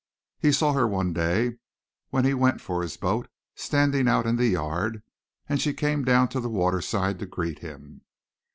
He 0.39 0.51
saw 0.51 0.73
her 0.73 0.87
one 0.87 1.13
day, 1.13 1.57
when 2.09 2.25
he 2.25 2.33
went 2.33 2.59
for 2.59 2.81
his 2.81 2.97
boat, 2.97 3.27
standing 3.53 4.07
out 4.07 4.25
in 4.25 4.35
the 4.35 4.47
yard, 4.47 5.03
and 5.47 5.61
she 5.61 5.75
came 5.75 6.03
down 6.03 6.27
to 6.29 6.39
the 6.39 6.49
waterside 6.49 7.19
to 7.19 7.27
greet 7.27 7.59
him. 7.59 8.01